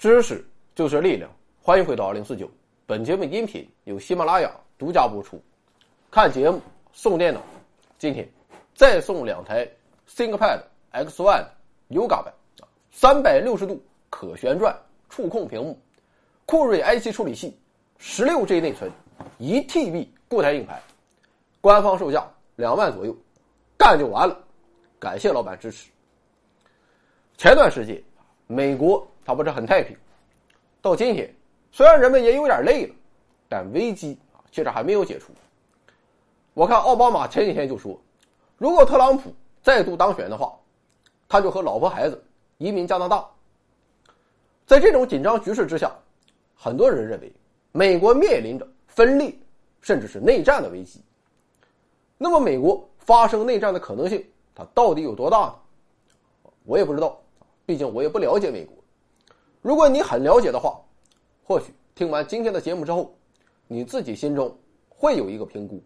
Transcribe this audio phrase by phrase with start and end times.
[0.00, 0.42] 知识
[0.74, 1.30] 就是力量，
[1.60, 2.50] 欢迎回到二零四九。
[2.86, 5.38] 本节目音频由喜马拉雅独家播出。
[6.10, 6.58] 看节目
[6.90, 7.42] 送电脑，
[7.98, 8.26] 今天
[8.74, 9.68] 再送两台
[10.08, 11.44] ThinkPad X1
[11.90, 12.32] Yoga 版，
[12.90, 14.74] 三百六十度可旋转
[15.10, 15.78] 触控屏幕，
[16.46, 17.54] 酷睿 i7 处理器，
[17.98, 18.90] 十六 G 内存，
[19.36, 20.80] 一 TB 固态硬盘，
[21.60, 23.14] 官方售价两万左右，
[23.76, 24.34] 干就完了。
[24.98, 25.90] 感谢老板支持。
[27.36, 28.02] 前段时间，
[28.52, 29.96] 美国它不是很太平，
[30.82, 31.32] 到今天
[31.70, 32.94] 虽然人们也有点累了，
[33.48, 35.32] 但危机啊其实还没有解除。
[36.52, 37.96] 我看奥巴马前几天就说，
[38.58, 39.32] 如果特朗普
[39.62, 40.52] 再度当选的话，
[41.28, 42.20] 他就和老婆孩子
[42.58, 43.24] 移民加拿大。
[44.66, 45.94] 在这种紧张局势之下，
[46.56, 47.32] 很多人认为
[47.70, 49.32] 美国面临着分裂
[49.80, 51.00] 甚至是内战的危机。
[52.18, 55.54] 那么，美国发生内战的可能性，它到底有多大呢？
[56.64, 57.16] 我也不知道。
[57.70, 58.74] 毕竟我也不了解美国，
[59.62, 60.76] 如果你很了解的话，
[61.44, 63.14] 或许听完今天的节目之后，
[63.68, 64.52] 你自己心中
[64.88, 65.80] 会有一个评估。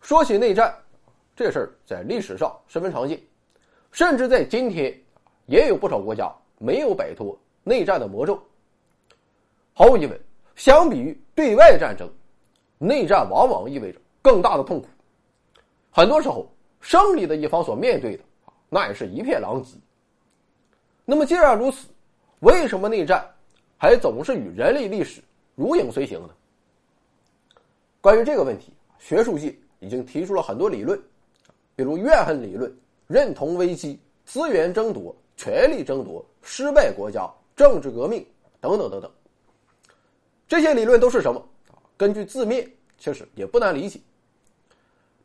[0.00, 0.74] 说起内战，
[1.36, 3.20] 这事儿在历史上十分常见，
[3.92, 4.98] 甚至在今天，
[5.44, 8.42] 也有不少国家没有摆脱内战的魔咒。
[9.74, 10.18] 毫无疑问，
[10.56, 12.10] 相比于对外战争，
[12.78, 14.88] 内战往往意味着更大的痛苦。
[15.90, 18.24] 很多时候，胜利的一方所面对的，
[18.70, 19.76] 那也是一片狼藉。
[21.10, 21.88] 那么，既然如此，
[22.38, 23.28] 为什么内战
[23.76, 25.20] 还总是与人类历史
[25.56, 26.30] 如影随形呢？
[28.00, 30.96] 关于这个问题，学术界已经提出了很多理论，
[31.74, 32.72] 比如怨恨理论、
[33.08, 38.24] 认同危机、资源争夺、权力争夺、失败国家、政治革命
[38.60, 39.10] 等等等等。
[40.46, 41.44] 这些理论都是什么？
[41.96, 42.64] 根据字面，
[42.98, 43.98] 其实也不难理解。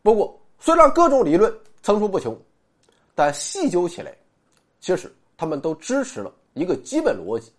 [0.02, 2.36] 不过，虽然各种理论层出不穷，
[3.14, 4.18] 但细究起来，
[4.82, 5.14] 其实。
[5.38, 7.52] 他们都支持了一个基本逻辑，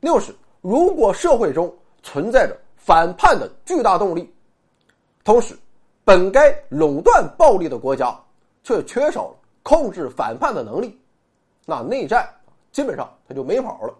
[0.00, 4.30] 那就是如果社会中存在着反叛的巨大动力，
[5.24, 5.56] 同时
[6.04, 8.14] 本该垄断暴力的国家
[8.62, 10.98] 却缺少了控制反叛的能力，
[11.64, 12.28] 那内战
[12.72, 13.94] 基本上他就没跑了。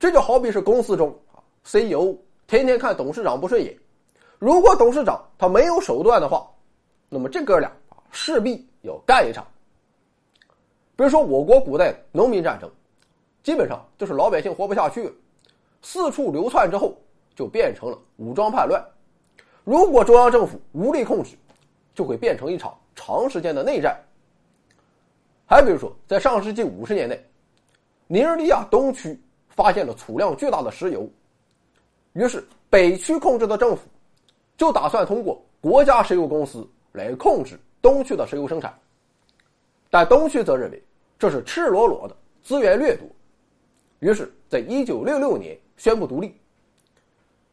[0.00, 2.16] 这就好比是公司中啊，CEO
[2.48, 3.78] 天天看董事长不顺眼，
[4.40, 6.44] 如果董事长他没有手段的话，
[7.08, 9.46] 那么这哥俩啊势必要干一场。
[10.96, 12.70] 比如说，我国古代农民战争，
[13.42, 15.12] 基本上就是老百姓活不下去，
[15.82, 16.96] 四处流窜之后，
[17.34, 18.80] 就变成了武装叛乱。
[19.64, 21.36] 如果中央政府无力控制，
[21.94, 23.98] 就会变成一场长时间的内战。
[25.46, 27.18] 还比如说，在上世纪五十年代，
[28.06, 31.08] 尼日利亚东区发现了储量巨大的石油，
[32.12, 33.82] 于是北区控制的政府
[34.56, 38.72] 就打算通过国家石油公司来控制东区的石油生产。
[39.94, 40.82] 但东区则认为
[41.16, 43.06] 这是赤裸裸的资源掠夺，
[44.00, 46.36] 于是，在一九六六年宣布独立。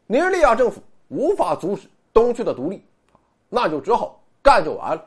[0.08, 2.84] 尼日利亚政府无法阻止东区的独立，
[3.48, 5.06] 那就只好干就完了。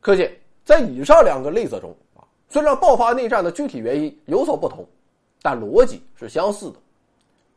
[0.00, 4.84] 可见，在以上两个例子中啊，虽然爆发内战的具体原因有所不同，
[5.42, 6.76] 但逻辑是相似的，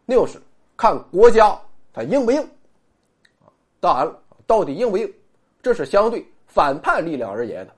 [0.05, 0.39] 那就是
[0.77, 1.59] 看国家
[1.91, 2.47] 它硬不硬。
[3.79, 4.15] 当然了，
[4.45, 5.11] 到底硬不硬，
[5.59, 7.75] 这是相对反叛力量而言的。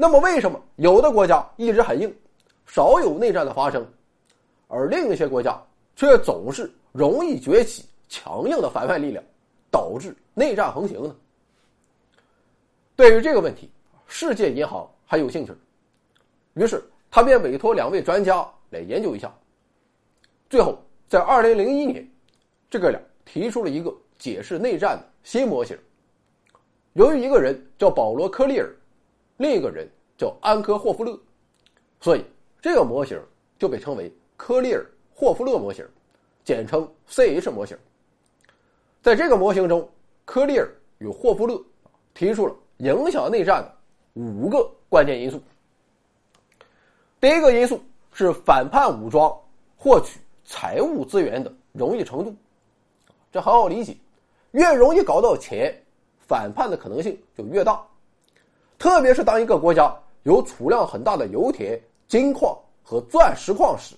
[0.00, 2.10] 那么，为什么有的国家一直很硬，
[2.64, 3.86] 少有内战的发生，
[4.66, 5.62] 而另一些国家
[5.94, 9.22] 却总是容易崛起强硬的反外力量，
[9.70, 11.14] 导致内战横行呢？
[12.96, 13.70] 对于这个问题，
[14.06, 15.52] 世界银行还有兴趣，
[16.54, 19.30] 于是他便委托两位专家来研究一下。
[20.48, 22.10] 最后，在二零零一年，
[22.70, 25.78] 这个俩提出了一个解释内战的新模型。
[26.94, 28.74] 由于一个人叫保罗·科利尔。
[29.40, 29.88] 另一个人
[30.18, 31.18] 叫安科霍夫勒，
[31.98, 32.22] 所以
[32.60, 33.18] 这个模型
[33.58, 34.84] 就被称为科利尔
[35.14, 35.82] 霍夫勒模型，
[36.44, 37.74] 简称 CH 模型。
[39.00, 39.90] 在这个模型中，
[40.26, 41.58] 科利尔与霍夫勒
[42.12, 43.74] 提出了影响内战的
[44.12, 45.42] 五个关键因素。
[47.18, 47.82] 第一个因素
[48.12, 49.34] 是反叛武装
[49.74, 52.36] 获取财务资源的容易程度，
[53.32, 53.96] 这很好理解，
[54.50, 55.74] 越容易搞到钱，
[56.28, 57.82] 反叛的可能性就越大。
[58.80, 61.78] 特别是当一个国家有储量很大的油田、
[62.08, 63.94] 金矿和钻石矿时，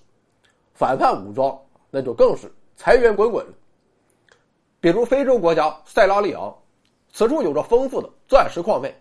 [0.74, 1.56] 反叛武装
[1.88, 3.46] 那就更是财源滚滚。
[4.80, 6.52] 比如非洲国家塞拉利昂，
[7.12, 8.92] 此处有着丰富的钻石矿脉，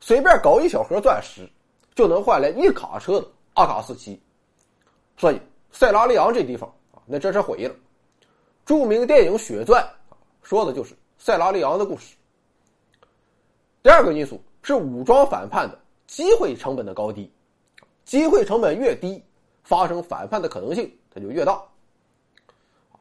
[0.00, 1.46] 随便搞一小盒钻石，
[1.94, 4.18] 就能换来一卡车的阿卡四七。
[5.18, 5.38] 所以
[5.72, 7.74] 塞拉利昂这地方啊，那真是毁了。
[8.64, 9.84] 著名电影《血钻》
[10.42, 12.16] 说的就是塞拉利昂的故事。
[13.82, 14.42] 第二个因素。
[14.62, 17.30] 是武装反叛的机会成本的高低，
[18.04, 19.22] 机会成本越低，
[19.64, 21.62] 发生反叛的可能性它就越大。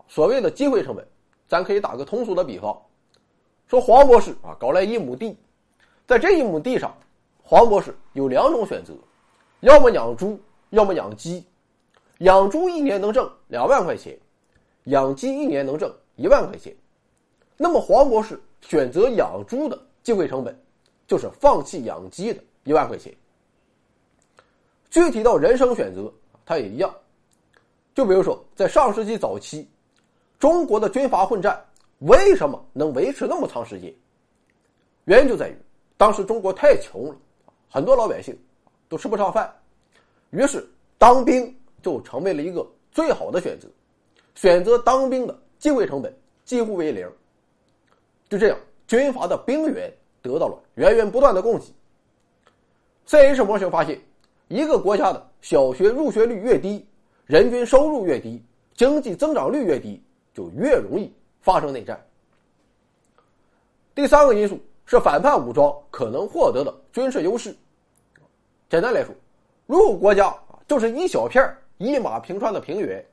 [0.08, 1.08] 所谓的机会成本，
[1.48, 2.76] 咱可以打个通俗的比方，
[3.68, 5.38] 说黄博士啊搞来一亩地，
[6.08, 6.94] 在这一亩地上，
[7.44, 8.94] 黄博士有两种选择，
[9.62, 10.40] 要么养猪，
[10.72, 11.46] 要么养鸡。
[12.20, 14.16] 养猪一年能挣两万块钱，
[14.84, 16.76] 养鸡一年能挣一万块钱。
[17.58, 20.56] 那么黄博士选择养猪的机会成本，
[21.12, 23.14] 就是放弃养鸡的一万块钱。
[24.90, 26.10] 具体到人生选择，
[26.46, 26.90] 它也一样。
[27.94, 29.68] 就比如说，在上世纪早期，
[30.40, 31.62] 中国的军阀混战
[31.98, 33.94] 为什么能维持那么长时间？
[35.04, 35.58] 原因就在于
[35.98, 37.18] 当时中国太穷了，
[37.70, 38.34] 很多老百姓
[38.88, 39.54] 都吃不上饭，
[40.30, 40.66] 于是
[40.98, 41.54] 当兵。
[41.84, 43.68] 就成为了一个最好的选择，
[44.36, 46.16] 选择当兵的机会成本
[46.46, 47.12] 几乎为零。
[48.30, 51.66] 就这样，军阀的兵源得到了源源不断的供给。
[53.06, 53.44] C.H.
[53.44, 54.00] 模型发现，
[54.48, 56.86] 一个国家的小学入学率越低，
[57.26, 58.42] 人均收入越低，
[58.76, 60.02] 经济增长率越低，
[60.34, 62.00] 就越容易发生内战。
[63.94, 67.54] 第三个因素是反叛武装可能获得的军事优势。
[68.70, 69.14] 简单来说，
[69.66, 70.34] 如果国家
[70.68, 73.04] 就是一小片一马平川的平原，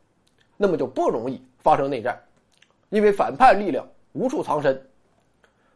[0.56, 2.22] 那么就不容易发生内战，
[2.90, 4.80] 因为反叛力量无处藏身。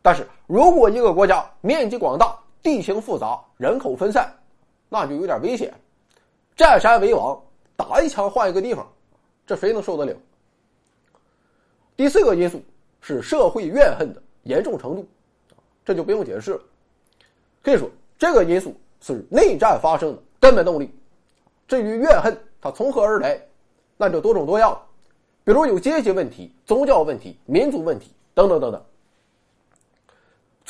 [0.02, 4.28] 但是如果一个国家面积广大、地形复杂、人口分散，
[4.88, 5.72] 那就有点危险。
[6.56, 7.40] 占山为王，
[7.76, 8.86] 打一枪换一个地方，
[9.46, 10.14] 这谁能受得了？
[11.96, 12.62] 第四个因素
[13.00, 15.06] 是社会怨恨的严重程度，
[15.84, 16.60] 这就不用解释了。
[17.62, 17.88] 可以说，
[18.18, 20.92] 这个因素是内战发生的根本动力。
[21.68, 23.40] 至于怨恨，它从何而来？
[23.96, 24.82] 那就多种多样了，
[25.44, 28.82] 比如有阶级问题、宗教问题、民族问题等等等等。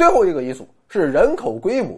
[0.03, 1.97] 最后一个因素是人口规模。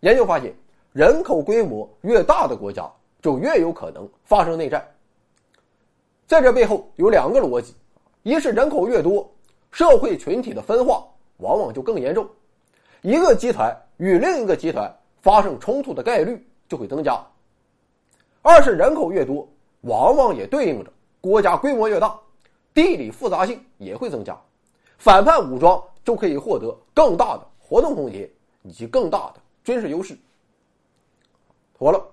[0.00, 0.52] 研究发现，
[0.92, 2.90] 人口规模越大的国家，
[3.22, 4.84] 就越有可能发生内战。
[6.26, 7.76] 在这背后有两个逻辑：
[8.24, 9.32] 一是人口越多，
[9.70, 11.06] 社会群体的分化
[11.36, 12.28] 往往就更严重，
[13.02, 17.24] 一个集团与另一个集团发生冲突的概率就会增加。
[18.42, 19.48] 二是人口越多，
[19.82, 20.90] 往往也对应着
[21.20, 22.18] 国家规模越大，
[22.74, 24.36] 地理复杂性也会增加，
[24.98, 28.28] 反叛武装就可以获得更大的活动空间
[28.62, 30.16] 以及更大的军事优势。
[31.76, 32.04] 妥了，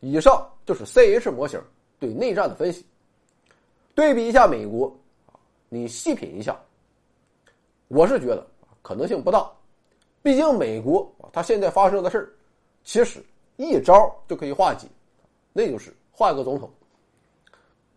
[0.00, 1.60] 以上就是 C H 模型
[1.98, 2.86] 对内战的分析。
[3.94, 4.96] 对比一下美国，
[5.68, 6.58] 你细品一下，
[7.88, 8.46] 我是觉得
[8.80, 9.50] 可能性不大，
[10.22, 12.34] 毕竟美国它现在发生的事，
[12.82, 13.22] 其实
[13.56, 14.86] 一招就可以化解。
[15.52, 16.70] 那就是换个总统。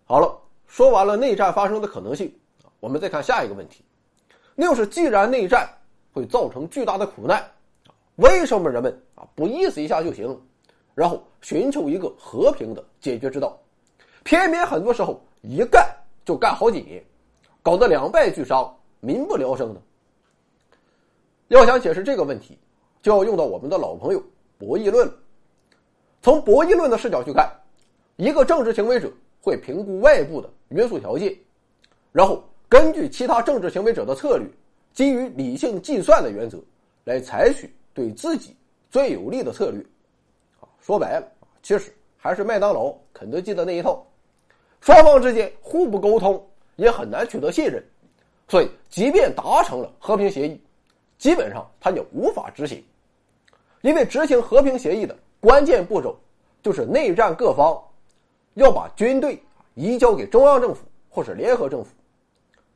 [0.05, 2.33] 好了，说完了内战发生的可能性，
[2.79, 3.83] 我们再看下一个问题，
[4.55, 5.67] 那就是既然内战
[6.11, 7.43] 会造成巨大的苦难，
[8.17, 10.39] 为什么人们啊不意思一下就行，
[10.93, 13.59] 然后寻求一个和平的解决之道，
[14.23, 15.89] 偏偏很多时候一干
[16.23, 17.03] 就干好几年，
[17.61, 19.81] 搞得两败俱伤、民不聊生的？
[21.47, 22.57] 要想解释这个问题，
[23.01, 24.23] 就要用到我们的老朋友
[24.57, 25.11] 博弈论。
[26.21, 27.51] 从博弈论的视角去看，
[28.15, 31.35] 一个政治行为者会评估外部的约束条件，
[32.11, 32.43] 然后
[32.73, 34.47] 根据其他政治行为者的策略，
[34.93, 36.57] 基于理性计算的原则，
[37.03, 38.57] 来采取对自己
[38.89, 39.79] 最有利的策略。
[40.81, 41.27] 说白了，
[41.61, 44.03] 其实还是麦当劳、肯德基的那一套。
[44.81, 46.43] 双方之间互不沟通，
[46.75, 47.79] 也很难取得信任，
[48.47, 50.59] 所以即便达成了和平协议，
[51.19, 52.83] 基本上他就无法执行，
[53.81, 55.15] 因为执行和平协议的。
[55.39, 56.19] 关键步骤
[56.63, 57.79] 就是内战各方
[58.55, 59.39] 要把军队
[59.75, 61.91] 移交给中央政府或是联合政府，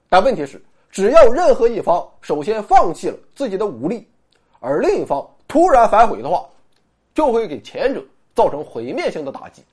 [0.10, 4.08] 但问题是，只要任何一方首先放弃了自己的武力，
[4.60, 6.48] 而另一方突然反悔的话，
[7.14, 9.64] 就会给前者造成毁灭性的打击。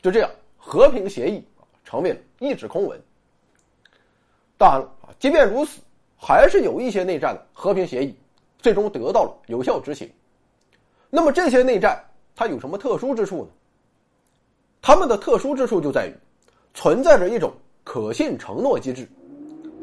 [0.00, 1.44] 就这样，和平协议
[1.84, 3.00] 成为了一纸空文。
[4.56, 5.80] 当然了啊，即便如此，
[6.16, 8.14] 还是有一些内战的和平协议
[8.58, 10.08] 最终得到了有效执行。
[11.10, 12.02] 那么这些内战
[12.36, 13.48] 它有什么特殊之处呢？
[14.80, 16.14] 他们的特殊之处就在于
[16.74, 17.52] 存在着一种
[17.84, 19.08] 可信承诺机制。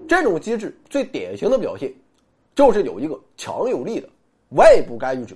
[0.09, 1.93] 这种机制最典型的表现
[2.55, 4.09] 就是有一个强有力的
[4.49, 5.35] 外部干预者。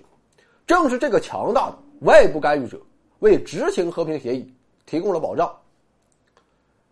[0.66, 2.82] 正是这个强大的外部干预者
[3.20, 4.52] 为执行和平协议
[4.88, 5.56] 提供了保障。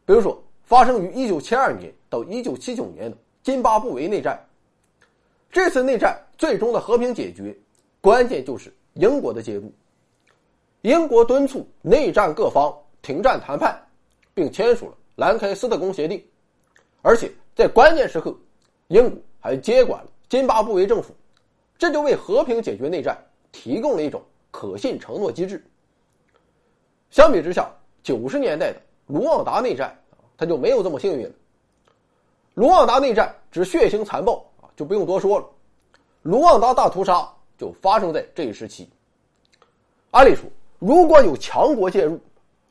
[0.06, 4.40] 比如说，发生于一九七二年到一九七九年的津巴布韦内战，
[5.52, 7.58] 这次内战最终的和平解决
[8.00, 8.72] 关键就是。
[8.96, 9.72] 英国的介入，
[10.82, 13.82] 英国敦促内战各方停战谈判，
[14.34, 16.22] 并签署了兰开斯特公协定，
[17.02, 18.36] 而且在关键时刻，
[18.88, 21.14] 英国还接管了津巴布韦政府，
[21.78, 23.18] 这就为和平解决内战
[23.52, 25.64] 提供了一种可信承诺机制。
[27.10, 27.70] 相比之下，
[28.02, 29.94] 九十年代的卢旺达内战，
[30.38, 31.34] 他就没有这么幸运了。
[32.54, 35.46] 卢旺达内战之血腥残暴啊，就不用多说了。
[36.22, 37.28] 卢旺达大屠杀
[37.58, 38.90] 就发生在这一时期。
[40.12, 40.46] 按理说，
[40.80, 42.20] 如果有强国介入，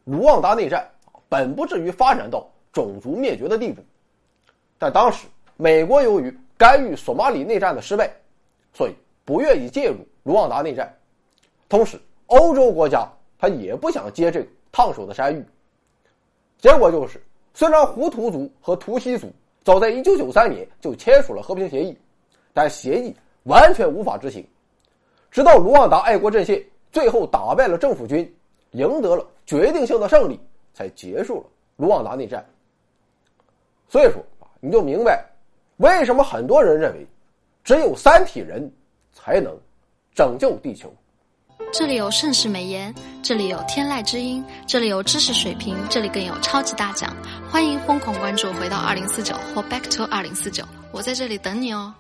[0.05, 0.91] 卢旺达内战
[1.29, 3.83] 本不至于发展到种族灭绝的地步。
[4.81, 5.27] 但当时
[5.59, 8.11] 美国由于干预索马里内战的失败，
[8.73, 8.95] 所以
[9.27, 10.91] 不愿意介入卢旺达内战。
[11.69, 13.07] 同时，欧洲国家
[13.39, 15.45] 他也不想接这个烫手的山芋。
[16.57, 17.23] 结果就是，
[17.53, 19.31] 虽然胡图族和图西族
[19.63, 21.95] 早在1993年就签署了和平协议，
[22.55, 24.43] 但协议完全无法执行。
[25.31, 28.35] 直到卢旺达爱国阵线最后打败了政府军，
[28.71, 30.41] 赢得了决定性的胜利，
[30.73, 31.45] 才结束了
[31.77, 32.43] 卢旺达内战。
[33.91, 34.25] 所以说
[34.61, 35.25] 你就明白
[35.79, 37.07] 为什么很多人认为，
[37.65, 38.71] 只有三体人
[39.13, 39.57] 才能
[40.15, 40.93] 拯救地球。
[41.73, 47.15] 这里有盛世美颜，这里有天籁之音，这里有知识水平，这里更有超级大奖。
[47.51, 51.95] 欢迎疯狂关注，回到二零四九或 Back to 二零四九，我在这里等你哦。